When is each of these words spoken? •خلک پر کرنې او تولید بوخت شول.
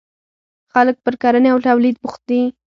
•خلک 0.73 0.95
پر 1.05 1.13
کرنې 1.21 1.49
او 1.53 1.59
تولید 1.67 1.95
بوخت 2.03 2.21
شول. 2.27 2.43